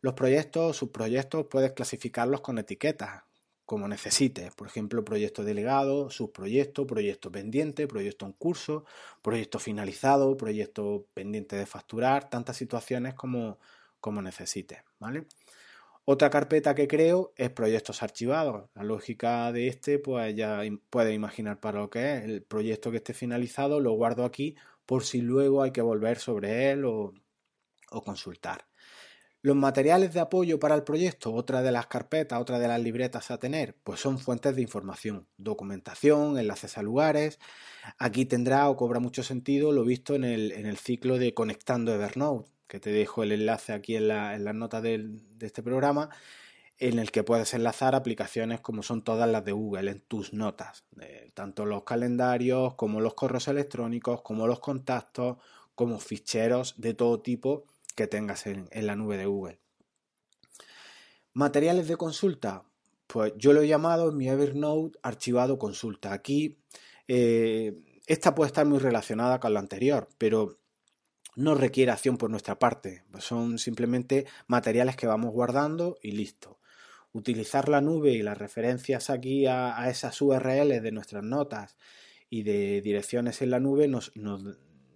Los 0.00 0.14
proyectos, 0.14 0.76
subproyectos, 0.76 1.46
puedes 1.46 1.72
clasificarlos 1.72 2.42
con 2.42 2.58
etiquetas, 2.58 3.22
como 3.64 3.88
necesites. 3.88 4.54
Por 4.54 4.66
ejemplo, 4.66 5.04
proyecto 5.04 5.44
delegado, 5.44 6.10
subproyecto, 6.10 6.86
proyecto 6.86 7.32
pendiente, 7.32 7.86
proyecto 7.86 8.26
en 8.26 8.32
curso, 8.32 8.84
proyecto 9.22 9.58
finalizado, 9.58 10.36
proyecto 10.36 11.06
pendiente 11.14 11.56
de 11.56 11.66
facturar, 11.66 12.28
tantas 12.28 12.56
situaciones 12.56 13.14
como, 13.14 13.58
como 14.00 14.20
necesites. 14.20 14.82
¿vale? 14.98 15.26
Otra 16.04 16.28
carpeta 16.28 16.74
que 16.74 16.86
creo 16.86 17.32
es 17.36 17.48
proyectos 17.48 18.02
archivados. 18.02 18.68
La 18.74 18.82
lógica 18.84 19.50
de 19.52 19.68
este, 19.68 19.98
pues 19.98 20.36
ya 20.36 20.60
puedes 20.90 21.14
imaginar 21.14 21.60
para 21.60 21.80
lo 21.80 21.88
que 21.88 22.16
es. 22.16 22.24
El 22.24 22.42
proyecto 22.42 22.90
que 22.90 22.98
esté 22.98 23.14
finalizado 23.14 23.80
lo 23.80 23.92
guardo 23.92 24.26
aquí 24.26 24.54
por 24.86 25.04
si 25.04 25.20
luego 25.20 25.62
hay 25.62 25.70
que 25.72 25.82
volver 25.82 26.18
sobre 26.18 26.70
él 26.70 26.84
o, 26.84 27.14
consultar. 28.04 28.66
Los 29.40 29.54
materiales 29.54 30.12
de 30.12 30.20
apoyo 30.20 30.58
para 30.58 30.74
el 30.74 30.82
proyecto, 30.82 31.32
otra 31.32 31.62
de 31.62 31.70
las 31.70 31.86
carpetas, 31.86 32.40
otra 32.40 32.58
de 32.58 32.66
las 32.66 32.80
libretas 32.80 33.30
a 33.30 33.38
tener, 33.38 33.76
pues 33.84 34.00
son 34.00 34.18
fuentes 34.18 34.56
de 34.56 34.62
información, 34.62 35.28
documentación, 35.36 36.36
enlaces 36.38 36.76
a 36.76 36.82
lugares. 36.82 37.38
Aquí 37.98 38.26
tendrá 38.26 38.68
o 38.68 38.76
cobra 38.76 38.98
mucho 38.98 39.22
sentido 39.22 39.70
lo 39.70 39.84
visto 39.84 40.16
en 40.16 40.24
el, 40.24 40.76
ciclo 40.78 41.18
de 41.18 41.34
Conectando 41.34 41.94
Evernote, 41.94 42.50
que 42.66 42.80
te 42.80 42.90
dejo 42.90 43.22
el 43.22 43.30
enlace 43.30 43.72
aquí 43.72 43.94
en, 43.94 44.08
la, 44.08 44.36
las 44.38 44.54
notas 44.54 44.82
de, 44.82 45.20
este 45.40 45.62
programa, 45.62 46.10
en 46.78 46.98
el 46.98 47.12
que 47.12 47.22
puedes 47.22 47.54
enlazar 47.54 47.94
aplicaciones 47.94 48.60
como 48.60 48.82
son 48.82 49.02
todas 49.02 49.28
las 49.28 49.44
de 49.44 49.52
Google 49.52 49.90
en 49.90 50.00
tus 50.00 50.32
notas, 50.32 50.84
tanto 51.34 51.66
los 51.66 51.84
calendarios 51.84 52.74
como 52.74 53.00
los 53.00 53.14
correos 53.14 53.48
electrónicos, 53.48 54.22
como 54.22 54.46
los 54.46 54.60
contactos, 54.60 55.38
como 55.74 55.98
ficheros 55.98 56.74
de 56.78 56.94
todo 56.94 57.20
tipo 57.20 57.64
que 57.94 58.06
tengas 58.06 58.46
en, 58.46 58.68
la 58.72 58.96
nube 58.96 59.16
de 59.16 59.26
Google. 59.26 59.60
Materiales 61.32 61.88
de 61.88 61.96
consulta, 61.96 62.64
pues 63.06 63.32
yo 63.36 63.52
lo 63.52 63.62
he 63.62 63.68
llamado 63.68 64.10
en 64.10 64.16
mi 64.16 64.28
Evernote 64.28 64.98
archivado 65.02 65.58
consulta. 65.58 66.12
Aquí 66.12 66.58
eh, 67.08 67.76
esta 68.06 68.34
puede 68.34 68.48
estar 68.48 68.66
muy 68.66 68.78
relacionada 68.78 69.40
con 69.40 69.54
la 69.54 69.60
anterior, 69.60 70.08
pero 70.18 70.58
no 71.36 71.54
requiere 71.54 71.90
acción 71.90 72.16
por 72.16 72.30
nuestra 72.30 72.58
parte. 72.58 73.04
Son 73.18 73.58
simplemente 73.58 74.26
materiales 74.46 74.96
que 74.96 75.06
vamos 75.06 75.32
guardando 75.32 75.98
y 76.02 76.12
listo. 76.12 76.58
Utilizar 77.14 77.68
la 77.70 77.80
nube 77.80 78.12
y 78.12 78.22
las 78.22 78.36
referencias 78.36 79.08
aquí 79.08 79.46
a, 79.46 79.88
esas 79.88 80.20
URLs 80.20 80.82
de 80.82 80.92
nuestras 80.92 81.24
notas 81.24 81.76
y 82.28 82.42
de 82.42 82.82
direcciones 82.82 83.40
en 83.40 83.50
la 83.50 83.60
nube 83.60 83.88
nos, 83.88 84.12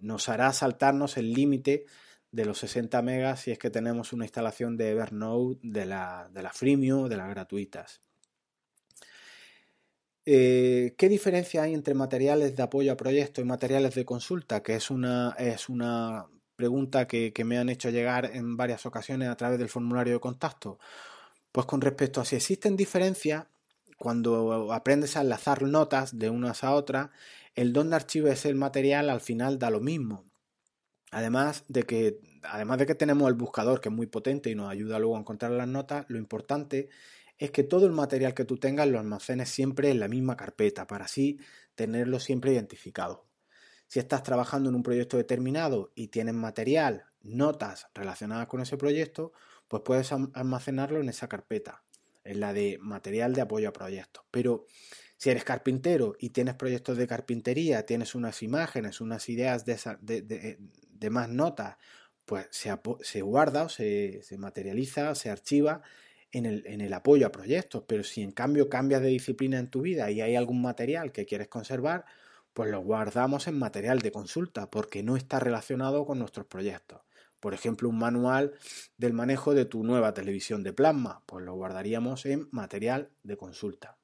nos 0.01 0.29
hará 0.29 0.53
saltarnos 0.53 1.17
el 1.17 1.33
límite 1.33 1.85
de 2.31 2.45
los 2.45 2.59
60 2.59 3.01
megas 3.01 3.41
si 3.41 3.51
es 3.51 3.57
que 3.57 3.69
tenemos 3.69 4.13
una 4.13 4.25
instalación 4.25 4.77
de 4.77 4.91
Evernote 4.91 5.59
de 5.63 5.85
la, 5.85 6.29
de 6.31 6.43
la 6.43 6.53
freemium 6.53 7.09
de 7.09 7.17
las 7.17 7.29
gratuitas. 7.29 8.01
Eh, 10.25 10.93
¿Qué 10.97 11.09
diferencia 11.09 11.63
hay 11.63 11.73
entre 11.73 11.95
materiales 11.95 12.55
de 12.55 12.61
apoyo 12.61 12.91
a 12.91 12.97
proyectos 12.97 13.43
y 13.43 13.47
materiales 13.47 13.95
de 13.95 14.05
consulta? 14.05 14.61
Que 14.61 14.75
es 14.75 14.91
una, 14.91 15.35
es 15.39 15.69
una 15.69 16.27
pregunta 16.55 17.07
que, 17.07 17.33
que 17.33 17.43
me 17.43 17.57
han 17.57 17.69
hecho 17.69 17.89
llegar 17.89 18.29
en 18.33 18.55
varias 18.55 18.85
ocasiones 18.85 19.29
a 19.29 19.35
través 19.35 19.57
del 19.57 19.69
formulario 19.69 20.13
de 20.13 20.19
contacto. 20.19 20.77
Pues 21.51 21.65
con 21.65 21.81
respecto 21.81 22.21
a 22.21 22.25
si 22.25 22.35
existen 22.35 22.75
diferencias, 22.75 23.47
cuando 23.97 24.71
aprendes 24.71 25.17
a 25.17 25.21
enlazar 25.21 25.63
notas 25.63 26.17
de 26.17 26.29
unas 26.29 26.63
a 26.63 26.73
otras, 26.73 27.09
el 27.55 27.73
dónde 27.73 27.95
archives 27.95 28.45
el 28.45 28.55
material 28.55 29.09
al 29.09 29.19
final 29.19 29.59
da 29.59 29.69
lo 29.69 29.81
mismo. 29.81 30.25
Además 31.11 31.65
de 31.67 31.83
que, 31.83 32.19
además 32.43 32.77
de 32.77 32.85
que 32.85 32.95
tenemos 32.95 33.27
el 33.27 33.33
buscador 33.35 33.81
que 33.81 33.89
es 33.89 33.95
muy 33.95 34.07
potente 34.07 34.49
y 34.49 34.55
nos 34.55 34.71
ayuda 34.71 34.99
luego 34.99 35.17
a 35.17 35.19
encontrar 35.19 35.51
las 35.51 35.67
notas, 35.67 36.05
lo 36.07 36.17
importante 36.17 36.89
es 37.37 37.51
que 37.51 37.63
todo 37.63 37.85
el 37.85 37.93
material 37.93 38.33
que 38.33 38.45
tú 38.45 38.57
tengas 38.57 38.87
lo 38.87 38.99
almacenes 38.99 39.49
siempre 39.49 39.89
en 39.89 39.99
la 39.99 40.07
misma 40.07 40.37
carpeta 40.37 40.87
para 40.87 41.05
así 41.05 41.39
tenerlo 41.75 42.19
siempre 42.19 42.53
identificado. 42.53 43.25
Si 43.87 43.99
estás 43.99 44.23
trabajando 44.23 44.69
en 44.69 44.75
un 44.75 44.83
proyecto 44.83 45.17
determinado 45.17 45.91
y 45.95 46.09
tienes 46.09 46.35
material, 46.35 47.05
notas 47.21 47.87
relacionadas 47.95 48.47
con 48.47 48.61
ese 48.61 48.77
proyecto, 48.77 49.33
pues 49.69 49.83
puedes 49.85 50.11
almacenarlo 50.11 50.99
en 50.99 51.07
esa 51.07 51.29
carpeta, 51.29 51.83
en 52.25 52.41
la 52.41 52.51
de 52.51 52.77
material 52.81 53.33
de 53.33 53.41
apoyo 53.41 53.69
a 53.69 53.73
proyectos. 53.73 54.25
Pero 54.31 54.65
si 55.15 55.29
eres 55.29 55.43
carpintero 55.43 56.15
y 56.19 56.31
tienes 56.31 56.55
proyectos 56.55 56.97
de 56.97 57.07
carpintería, 57.07 57.85
tienes 57.85 58.15
unas 58.15 58.41
imágenes, 58.41 58.99
unas 58.99 59.29
ideas 59.29 59.63
de, 59.65 59.77
de, 60.01 61.09
más 61.09 61.29
notas, 61.29 61.77
pues 62.25 62.47
se, 62.51 63.21
guarda 63.21 63.63
o 63.63 63.69
se, 63.69 64.21
materializa, 64.37 65.13
se 65.15 65.29
archiva 65.29 65.81
en 66.31 66.45
el, 66.45 66.65
en 66.65 66.81
el, 66.81 66.93
apoyo 66.93 67.27
a 67.27 67.31
proyectos. 67.31 67.83
Pero 67.87 68.03
si 68.03 68.23
en 68.23 68.31
cambio 68.31 68.69
cambias 68.69 69.01
de 69.01 69.09
disciplina 69.09 69.59
en 69.59 69.69
tu 69.69 69.81
vida 69.81 70.09
y 70.09 70.21
hay 70.21 70.35
algún 70.35 70.61
material 70.61 71.11
que 71.11 71.25
quieres 71.25 71.47
conservar, 71.47 72.05
pues 72.53 72.71
lo 72.71 72.81
guardamos 72.81 73.47
en 73.47 73.59
material 73.59 73.99
de 73.99 74.11
consulta 74.11 74.69
porque 74.71 75.03
no 75.03 75.15
está 75.15 75.39
relacionado 75.39 76.05
con 76.05 76.17
nuestros 76.17 76.47
proyectos. 76.47 77.01
Por 77.39 77.53
ejemplo, 77.53 77.89
un 77.89 77.97
manual 77.97 78.53
del 78.97 79.13
manejo 79.13 79.53
de 79.53 79.65
tu 79.65 79.83
nueva 79.83 80.13
televisión 80.13 80.63
de 80.63 80.73
plasma, 80.73 81.23
pues 81.25 81.45
lo 81.45 81.55
guardaríamos 81.55 82.25
en 82.25 82.47
material 82.51 83.11
de 83.23 83.37
consulta. 83.37 83.97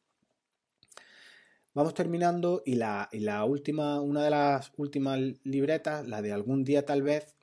Vamos 1.76 1.94
terminando 1.94 2.64
y 2.66 2.76
la, 2.76 3.10
última, 3.46 4.00
una 4.00 4.24
de 4.24 4.30
las 4.30 4.72
últimas 4.78 5.20
libretas, 5.44 6.08
la 6.08 6.22
de 6.22 6.32
algún 6.32 6.64
día 6.64 6.86
tal 6.86 7.02
vez, 7.02 7.36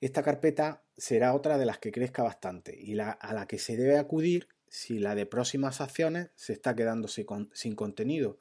esta 0.00 0.22
carpeta 0.22 0.84
será 0.96 1.34
otra 1.34 1.58
de 1.58 1.66
las 1.66 1.78
que 1.78 1.90
crezca 1.90 2.22
bastante 2.22 2.78
y 2.78 2.94
la, 2.94 3.10
a 3.10 3.34
la 3.34 3.46
que 3.46 3.58
se 3.58 3.76
debe 3.76 3.98
acudir 3.98 4.46
si 4.68 5.00
la 5.00 5.16
de 5.16 5.26
próximas 5.26 5.80
acciones 5.80 6.30
se 6.36 6.52
está 6.52 6.76
quedando 6.76 7.08
sin, 7.08 7.74
contenido. 7.74 8.38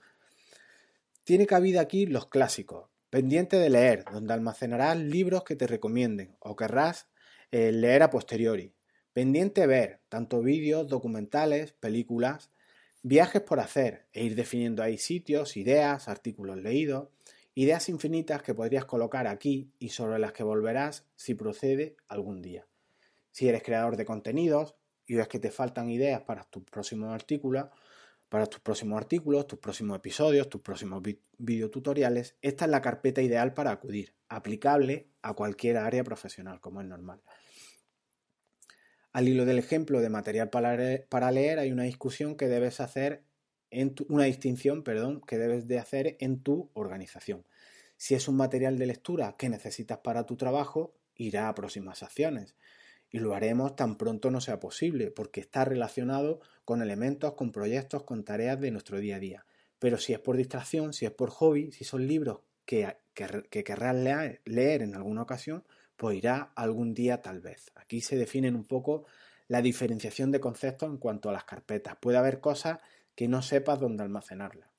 Tiene 1.23 1.47
cabida 1.47 1.81
aquí 1.81 2.05
los 2.05 2.27
clásicos, 2.27 2.90
pendiente 3.11 3.57
de 3.57 3.69
leer, 3.69 4.05
donde 4.11 4.33
almacenarás 4.33 4.97
libros 4.97 5.43
que 5.43 5.55
te 5.55 5.67
recomienden 5.67 6.35
o 6.39 6.55
querrás 6.55 7.09
eh, 7.51 7.71
leer 7.71 8.01
a 8.01 8.09
posteriori. 8.09 8.73
Pendiente 9.13 9.67
ver, 9.67 9.99
tanto 10.09 10.41
vídeos, 10.41 10.87
documentales, 10.87 11.73
películas, 11.73 12.49
Viajes 13.03 13.41
por 13.41 13.59
hacer 13.59 14.05
e 14.13 14.23
ir 14.23 14.35
definiendo 14.35 14.83
ahí 14.83 14.99
sitios, 14.99 15.57
ideas, 15.57 16.07
artículos 16.07 16.57
leídos, 16.57 17.09
ideas 17.55 17.89
infinitas 17.89 18.43
que 18.43 18.53
podrías 18.53 18.85
colocar 18.85 19.25
aquí 19.25 19.73
y 19.79 19.89
sobre 19.89 20.19
las 20.19 20.33
que 20.33 20.43
volverás 20.43 21.07
si 21.15 21.33
procede 21.33 21.97
algún 22.07 22.43
día. 22.43 22.67
Si 23.31 23.49
eres 23.49 23.63
creador 23.63 23.97
de 23.97 24.05
contenidos 24.05 24.75
y 25.07 25.15
ves 25.15 25.27
que 25.27 25.39
te 25.39 25.49
faltan 25.49 25.89
ideas 25.89 26.21
para 26.21 26.43
tus 26.43 26.63
próximos 26.63 27.11
artículos, 27.11 27.69
para 28.31 28.45
tus 28.45 28.61
próximos 28.61 28.97
artículos, 28.97 29.45
tus 29.45 29.59
próximos 29.59 29.97
episodios, 29.97 30.47
tus 30.47 30.61
próximos 30.61 31.03
videotutoriales, 31.37 32.37
esta 32.41 32.63
es 32.63 32.71
la 32.71 32.81
carpeta 32.81 33.21
ideal 33.21 33.53
para 33.53 33.71
acudir, 33.71 34.15
aplicable 34.29 35.09
a 35.21 35.33
cualquier 35.33 35.75
área 35.75 36.05
profesional, 36.05 36.61
como 36.61 36.79
es 36.79 36.87
normal. 36.87 37.21
Al 39.11 39.27
hilo 39.27 39.43
del 39.43 39.59
ejemplo 39.59 39.99
de 39.99 40.07
material 40.07 40.49
para 40.49 41.31
leer, 41.31 41.59
hay 41.59 41.73
una 41.73 41.83
discusión 41.83 42.37
que 42.37 42.47
debes 42.47 42.79
hacer 42.79 43.25
en 43.69 43.95
una 44.07 44.23
distinción, 44.23 44.85
perdón, 44.85 45.21
que 45.27 45.37
debes 45.37 45.67
de 45.67 45.79
hacer 45.79 46.15
en 46.21 46.41
tu 46.41 46.71
organización. 46.73 47.45
Si 47.97 48.15
es 48.15 48.29
un 48.29 48.37
material 48.37 48.77
de 48.77 48.85
lectura 48.85 49.35
que 49.37 49.49
necesitas 49.49 49.97
para 49.97 50.25
tu 50.25 50.37
trabajo, 50.37 50.95
irá 51.15 51.49
a 51.49 51.53
próximas 51.53 52.01
acciones. 52.01 52.55
Y 53.11 53.19
lo 53.19 53.35
haremos 53.35 53.75
tan 53.75 53.97
pronto 53.97 54.31
no 54.31 54.41
sea 54.41 54.59
posible, 54.59 55.11
porque 55.11 55.41
está 55.41 55.65
relacionado 55.65 56.39
con 56.65 56.81
elementos, 56.81 57.33
con 57.33 57.51
proyectos, 57.51 58.03
con 58.03 58.23
tareas 58.23 58.59
de 58.59 58.71
nuestro 58.71 58.99
día 58.99 59.17
a 59.17 59.19
día. 59.19 59.45
Pero 59.79 59.97
si 59.97 60.13
es 60.13 60.19
por 60.19 60.37
distracción, 60.37 60.93
si 60.93 61.05
es 61.05 61.11
por 61.11 61.29
hobby, 61.29 61.71
si 61.71 61.83
son 61.83 62.07
libros 62.07 62.39
que, 62.65 62.95
que, 63.13 63.63
querrás 63.63 63.95
leer, 63.95 64.41
leer 64.45 64.81
en 64.81 64.95
alguna 64.95 65.23
ocasión, 65.23 65.63
pues 65.97 66.17
irá 66.17 66.51
algún 66.55 66.93
día 66.93 67.21
tal 67.21 67.41
vez. 67.41 67.71
Aquí 67.75 68.01
se 68.01 68.15
definen 68.15 68.55
un 68.55 68.63
poco 68.63 69.05
la 69.47 69.61
diferenciación 69.61 70.31
de 70.31 70.39
conceptos 70.39 70.89
en 70.89 70.97
cuanto 70.97 71.29
a 71.29 71.33
las 71.33 71.43
carpetas. 71.43 71.97
Puede 71.99 72.17
haber 72.17 72.39
cosas 72.39 72.79
que 73.15 73.27
no 73.27 73.41
sepas 73.41 73.79
dónde 73.79 74.03
almacenarlas. 74.03 74.69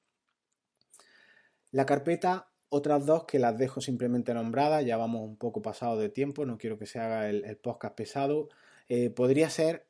La 1.70 1.86
carpeta 1.86 2.51
otras 2.74 3.04
dos 3.04 3.24
que 3.24 3.38
las 3.38 3.58
dejo 3.58 3.82
simplemente 3.82 4.32
nombradas, 4.32 4.86
ya 4.86 4.96
vamos 4.96 5.20
un 5.20 5.36
poco 5.36 5.60
pasado 5.60 5.98
de 5.98 6.08
tiempo, 6.08 6.46
no 6.46 6.56
quiero 6.56 6.78
que 6.78 6.86
se 6.86 6.98
haga 6.98 7.28
el, 7.28 7.56
podcast 7.58 7.94
pesado. 7.94 8.48
Eh, 8.88 9.10
podría 9.10 9.50
ser 9.50 9.84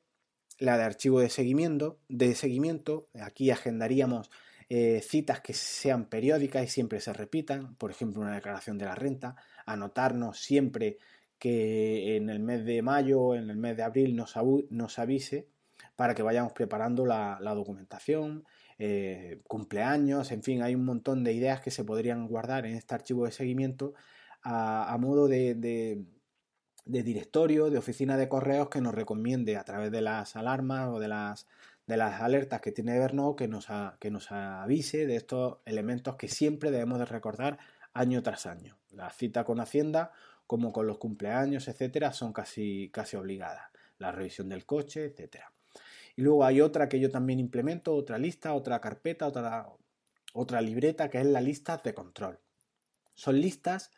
la 0.58 0.76
de 0.76 0.82
archivo 0.82 1.20
de 1.20 1.30
seguimiento. 1.30 2.00
De 2.08 2.34
seguimiento, 2.34 3.06
aquí 3.20 3.52
agendaríamos 3.52 4.32
eh, 4.68 5.00
citas 5.00 5.40
que 5.40 5.54
sean 5.54 6.06
periódicas 6.06 6.64
y 6.64 6.66
siempre 6.66 6.98
se 6.98 7.12
repitan, 7.12 7.76
por 7.76 7.92
ejemplo, 7.92 8.20
una 8.20 8.34
declaración 8.34 8.78
de 8.78 8.86
la 8.86 8.96
renta, 8.96 9.36
anotarnos 9.64 10.40
siempre 10.40 10.98
que 11.38 12.16
en 12.16 12.30
el 12.30 12.40
mes 12.40 12.64
de 12.64 12.82
mayo 12.82 13.20
o 13.20 13.34
en 13.36 13.48
el 13.48 13.56
mes 13.58 13.76
de 13.76 13.84
abril 13.84 14.16
nos, 14.16 14.34
nos 14.70 14.98
avise 14.98 15.46
para 15.94 16.16
que 16.16 16.24
vayamos 16.24 16.52
preparando 16.52 17.06
la 17.06 17.54
documentación, 17.54 18.44
eh, 18.84 19.40
cumpleaños, 19.46 20.32
en 20.32 20.42
fin, 20.42 20.60
hay 20.60 20.74
un 20.74 20.84
montón 20.84 21.22
de 21.22 21.32
ideas 21.32 21.60
que 21.60 21.70
se 21.70 21.84
podrían 21.84 22.26
guardar 22.26 22.66
en 22.66 22.74
este 22.74 22.96
archivo 22.96 23.24
de 23.24 23.30
seguimiento 23.30 23.94
a, 24.42 24.96
modo 24.98 25.28
de, 25.28 26.04
directorio, 26.84 27.70
de 27.70 27.78
oficina 27.78 28.16
de 28.16 28.28
correos 28.28 28.70
que 28.70 28.80
nos 28.80 28.92
recomiende 28.92 29.56
a 29.56 29.62
través 29.62 29.92
de 29.92 30.00
las 30.00 30.34
alarmas 30.34 30.88
o 30.88 30.98
de 30.98 31.06
las, 31.06 31.46
alertas 31.86 32.60
que 32.60 32.72
tiene 32.72 32.96
Evernote 32.96 33.44
que 33.44 33.48
nos, 33.48 33.68
que 34.00 34.10
nos 34.10 34.32
avise 34.32 35.06
de 35.06 35.14
estos 35.14 35.58
elementos 35.64 36.16
que 36.16 36.26
siempre 36.26 36.72
debemos 36.72 36.98
de 36.98 37.04
recordar 37.04 37.60
año 37.92 38.20
tras 38.24 38.46
año. 38.46 38.78
La 38.90 39.10
cita 39.10 39.44
con 39.44 39.60
Hacienda, 39.60 40.10
como 40.44 40.72
con 40.72 40.88
los 40.88 40.98
cumpleaños, 40.98 41.68
etcétera, 41.68 42.12
son 42.12 42.32
casi, 42.32 42.90
casi 42.92 43.16
obligadas. 43.16 43.70
La 43.98 44.10
revisión 44.10 44.48
del 44.48 44.66
coche, 44.66 45.04
etcétera. 45.04 45.52
Y 46.16 46.22
luego 46.22 46.44
hay 46.44 46.60
otra 46.60 46.88
que 46.88 47.00
yo 47.00 47.10
también 47.10 47.40
implemento, 47.40 47.94
otra 47.94 48.18
lista, 48.18 48.54
otra 48.54 48.80
carpeta, 48.80 49.26
otra, 49.26 49.68
otra 50.32 50.60
libreta, 50.60 51.08
que 51.08 51.20
es 51.20 51.26
la 51.26 51.40
lista 51.40 51.80
de 51.82 51.94
control. 51.94 52.38
Son 53.14 53.40
listas 53.40 53.90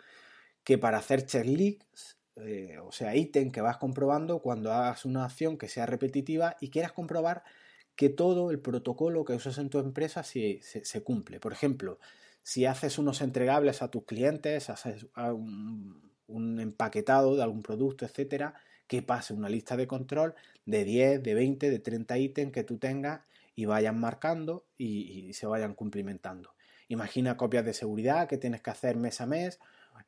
que 0.62 0.78
para 0.78 0.99
hacer 0.99 1.26
checklists, 1.26 2.18
eh, 2.37 2.78
o 2.78 2.92
sea, 2.92 3.14
ítem 3.14 3.50
que 3.52 3.61
vas 3.61 3.76
comprobando 3.76 4.40
cuando 4.40 4.73
hagas 4.73 5.04
una 5.04 5.25
acción 5.25 5.56
que 5.56 5.68
sea 5.68 5.87
repetitiva 5.87 6.56
y 6.61 6.71
quieras 6.71 6.92
comprobar 6.92 7.44
que 7.97 8.09
todo 8.09 8.50
el 8.50 8.61
protocolo 8.61 9.25
que 9.25 9.35
usas 9.35 9.59
en 9.59 9.71
tu 9.71 9.78
empresa 9.78 10.25
se, 10.25 10.61
se, 10.62 11.02
cumple. 11.04 11.38
Por 11.38 11.52
ejemplo, 11.52 12.00
si 12.42 12.66
haces 12.66 12.99
unos 12.99 13.21
entregables 13.21 13.83
a 13.83 13.90
tus 13.90 14.04
clientes, 14.04 14.68
haces 14.68 15.06
un, 15.14 16.11
un 16.26 16.61
empaquetado 16.61 17.37
de 17.37 17.42
algún 17.42 17.62
producto, 17.62 18.04
etcétera, 18.04 18.54
que 18.87 19.03
pase 19.03 19.35
una 19.35 19.49
lista 19.49 19.76
de 19.76 19.87
control 19.87 20.35
de 20.67 20.85
10, 20.85 21.23
de 21.23 21.35
20, 21.35 21.71
de 21.71 21.79
30 21.79 22.19
ítems 22.19 22.53
que 22.53 22.64
tú 22.64 22.79
tengas 22.79 23.23
y 23.57 23.67
vayan 23.67 23.99
marcando 23.99 24.64
y, 24.76 25.33
se 25.33 25.47
vayan 25.47 25.75
cumplimentando. 25.75 26.55
Imagina 26.88 27.37
copias 27.37 27.64
de 27.64 27.75
seguridad 27.75 28.29
que 28.29 28.37
tienes 28.37 28.62
que 28.62 28.71
hacer 28.71 28.97
mes 28.97 29.21
a 29.21 29.26
mes, 29.26 29.59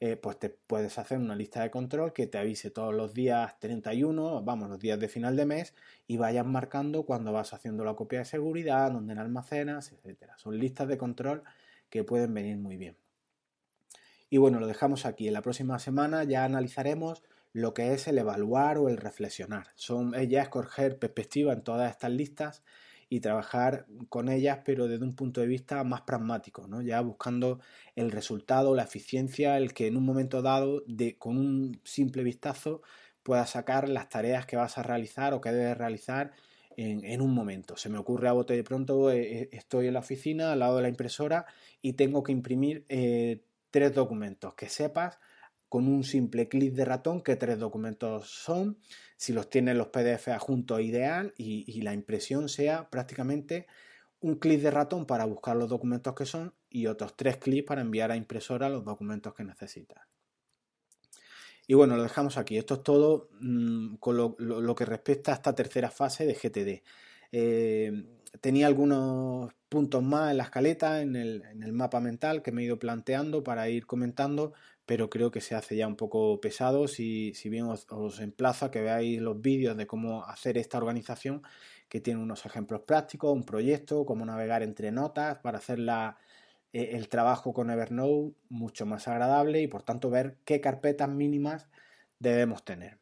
eh, 0.00 0.16
pues 0.16 0.38
te 0.38 0.50
puedes 0.50 0.98
hacer 0.98 1.18
una 1.18 1.34
lista 1.34 1.62
de 1.62 1.70
control 1.70 2.12
que 2.12 2.26
te 2.26 2.38
avise 2.38 2.70
todos 2.70 2.94
los 2.94 3.14
días 3.14 3.58
31, 3.60 4.42
vamos, 4.42 4.68
los 4.68 4.78
días 4.78 4.98
de 4.98 5.08
final 5.08 5.36
de 5.36 5.46
mes, 5.46 5.74
y 6.06 6.16
vayan 6.16 6.50
marcando 6.50 7.04
cuando 7.04 7.32
vas 7.32 7.54
haciendo 7.54 7.84
la 7.84 7.94
copia 7.94 8.18
de 8.18 8.24
seguridad, 8.24 8.90
donde 8.92 9.14
la 9.14 9.22
almacenas, 9.22 9.92
etc. 9.92 10.32
Son 10.36 10.58
listas 10.58 10.88
de 10.88 10.98
control 10.98 11.44
que 11.88 12.04
pueden 12.04 12.34
venir 12.34 12.58
muy 12.58 12.76
bien. 12.76 12.96
Y 14.28 14.38
bueno, 14.38 14.58
lo 14.58 14.66
dejamos 14.66 15.06
aquí. 15.06 15.28
En 15.28 15.34
la 15.34 15.42
próxima 15.42 15.78
semana 15.78 16.24
ya 16.24 16.44
analizaremos 16.44 17.22
lo 17.56 17.72
que 17.72 17.94
es 17.94 18.06
el 18.06 18.18
evaluar 18.18 18.76
o 18.76 18.90
el 18.90 18.98
reflexionar. 18.98 19.68
Son 19.76 20.12
ya 20.28 20.42
escoger 20.42 20.98
perspectiva 20.98 21.54
en 21.54 21.62
todas 21.62 21.90
estas 21.90 22.10
listas 22.10 22.62
y 23.08 23.20
trabajar 23.20 23.86
con 24.10 24.28
ellas, 24.28 24.58
pero 24.62 24.88
desde 24.88 25.06
un 25.06 25.16
punto 25.16 25.40
de 25.40 25.46
vista 25.46 25.82
más 25.82 26.02
pragmático, 26.02 26.68
¿no? 26.68 26.82
ya 26.82 27.00
buscando 27.00 27.60
el 27.94 28.10
resultado, 28.10 28.74
la 28.74 28.82
eficiencia, 28.82 29.56
el 29.56 29.72
que 29.72 29.86
en 29.86 29.96
un 29.96 30.04
momento 30.04 30.42
dado, 30.42 30.82
de, 30.86 31.16
con 31.16 31.38
un 31.38 31.80
simple 31.82 32.22
vistazo, 32.24 32.82
puedas 33.22 33.48
sacar 33.48 33.88
las 33.88 34.10
tareas 34.10 34.44
que 34.44 34.56
vas 34.56 34.76
a 34.76 34.82
realizar 34.82 35.32
o 35.32 35.40
que 35.40 35.50
debes 35.50 35.78
realizar 35.78 36.32
en, 36.76 37.22
un 37.22 37.32
momento. 37.32 37.78
Se 37.78 37.88
me 37.88 37.96
ocurre 37.96 38.28
a 38.28 38.32
bote 38.32 38.54
de 38.54 38.64
pronto, 38.64 39.10
eh, 39.10 39.44
eh, 39.44 39.48
estoy 39.52 39.86
en 39.86 39.94
la 39.94 40.00
oficina 40.00 40.52
al 40.52 40.58
lado 40.58 40.76
de 40.76 40.82
la 40.82 40.90
impresora 40.90 41.46
y 41.80 41.94
tengo 41.94 42.22
que 42.22 42.32
imprimir 42.32 42.84
eh, 42.90 43.40
tres 43.70 43.94
documentos 43.94 44.52
que 44.52 44.68
sepas 44.68 45.18
con 45.68 45.88
un 45.88 46.04
simple 46.04 46.48
clic 46.48 46.74
de 46.74 46.84
ratón 46.84 47.22
qué 47.22 47.36
tres 47.36 47.58
documentos 47.58 48.30
son, 48.30 48.78
si 49.16 49.32
los 49.32 49.50
tienen 49.50 49.78
los 49.78 49.88
PDF 49.88 50.28
adjuntos 50.28 50.80
ideal 50.80 51.34
y, 51.36 51.80
la 51.82 51.94
impresión 51.94 52.48
sea 52.48 52.88
prácticamente 52.90 53.66
un 54.20 54.36
clic 54.36 54.60
de 54.60 54.70
ratón 54.70 55.06
para 55.06 55.24
buscar 55.24 55.56
los 55.56 55.68
documentos 55.68 56.14
que 56.14 56.26
son 56.26 56.54
y 56.70 56.86
otros 56.86 57.16
tres 57.16 57.36
clics 57.36 57.66
para 57.66 57.80
enviar 57.80 58.10
a 58.10 58.16
impresora 58.16 58.68
los 58.68 58.84
documentos 58.84 59.34
que 59.34 59.44
necesitas. 59.44 60.06
Y 61.68 61.74
bueno, 61.74 61.96
lo 61.96 62.04
dejamos 62.04 62.38
aquí. 62.38 62.56
Esto 62.56 62.74
es 62.74 62.82
todo 62.82 63.28
mm, 63.40 63.96
con 63.96 64.16
lo, 64.16 64.74
que 64.74 64.84
respecta 64.84 65.32
a 65.32 65.34
esta 65.34 65.54
tercera 65.54 65.90
fase 65.90 66.24
de 66.24 66.34
GTD. 66.34 66.82
Eh, 67.32 67.92
tenía 68.40 68.66
algunos 68.66 69.52
puntos 69.68 70.02
más 70.02 70.30
en 70.30 70.38
la 70.38 70.44
escaleta, 70.44 71.02
en 71.02 71.16
el, 71.16 71.42
en 71.50 71.62
el, 71.62 71.72
mapa 71.72 72.00
mental 72.00 72.42
que 72.42 72.52
me 72.52 72.62
he 72.62 72.66
ido 72.66 72.78
planteando 72.78 73.42
para 73.42 73.68
ir 73.68 73.86
comentando, 73.86 74.52
pero 74.86 75.10
creo 75.10 75.30
que 75.32 75.40
se 75.40 75.54
hace 75.54 75.76
ya 75.76 75.86
un 75.88 75.96
poco 75.96 76.40
pesado. 76.40 76.88
Si, 76.88 77.34
si 77.34 77.48
bien 77.48 77.66
os, 77.66 78.20
emplazo 78.20 78.66
a 78.66 78.70
que 78.70 78.80
veáis 78.80 79.20
los 79.20 79.40
vídeos 79.40 79.76
de 79.76 79.86
cómo 79.86 80.24
hacer 80.24 80.56
esta 80.56 80.78
organización, 80.78 81.42
que 81.88 82.00
tiene 82.00 82.22
unos 82.22 82.46
ejemplos 82.46 82.82
prácticos, 82.82 83.32
un 83.32 83.44
proyecto, 83.44 84.06
cómo 84.06 84.24
navegar 84.24 84.62
entre 84.62 84.92
notas 84.92 85.38
para 85.38 85.58
hacer 85.58 85.80
eh, 85.80 86.90
el 86.92 87.08
trabajo 87.08 87.52
con 87.52 87.70
Evernote 87.70 88.34
mucho 88.48 88.86
más 88.86 89.08
agradable 89.08 89.60
y 89.60 89.68
por 89.68 89.82
tanto 89.82 90.08
ver 90.08 90.36
qué 90.44 90.60
carpetas 90.60 91.08
mínimas 91.08 91.68
debemos 92.18 92.64
tener. 92.64 92.98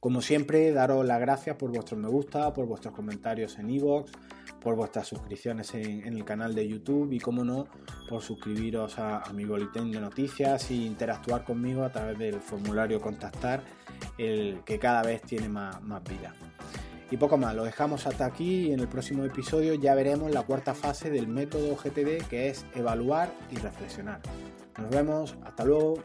Como 0.00 0.20
siempre, 0.20 0.72
daros 0.72 1.04
las 1.04 1.20
gracias 1.20 1.56
por 1.56 1.70
vuestros 1.70 2.00
me 2.00 2.08
gusta, 2.08 2.52
por 2.52 2.66
vuestros 2.66 2.94
comentarios 2.94 3.58
en 3.58 3.70
iVoox, 3.70 4.10
por 4.62 4.76
vuestras 4.76 5.08
suscripciones 5.08 5.74
en, 5.74 6.06
el 6.06 6.24
canal 6.24 6.54
de 6.54 6.66
YouTube 6.68 7.12
y, 7.12 7.18
como 7.18 7.44
no, 7.44 7.66
por 8.08 8.22
suscribiros 8.22 8.98
a, 8.98 9.22
mi 9.34 9.44
boletín 9.44 9.90
de 9.90 10.00
noticias 10.00 10.70
e 10.70 10.74
interactuar 10.74 11.44
conmigo 11.44 11.84
a 11.84 11.90
través 11.90 12.18
del 12.18 12.40
formulario 12.40 13.00
contactar, 13.00 13.62
el 14.18 14.60
que 14.64 14.78
cada 14.78 15.02
vez 15.02 15.22
tiene 15.22 15.48
más, 15.48 15.82
más 15.82 16.02
vida. 16.04 16.32
Y 17.10 17.16
poco 17.18 17.36
más, 17.36 17.54
lo 17.54 17.64
dejamos 17.64 18.06
hasta 18.06 18.24
aquí 18.24 18.68
y 18.68 18.72
en 18.72 18.80
el 18.80 18.88
próximo 18.88 19.24
episodio 19.24 19.74
ya 19.74 19.94
veremos 19.94 20.30
la 20.30 20.44
cuarta 20.44 20.74
fase 20.74 21.10
del 21.10 21.28
método 21.28 21.76
GTD 21.76 22.26
que 22.28 22.48
es 22.48 22.64
evaluar 22.74 23.30
y 23.50 23.56
reflexionar. 23.56 24.20
Nos 24.78 24.90
vemos, 24.90 25.36
hasta 25.44 25.64
luego. 25.64 26.02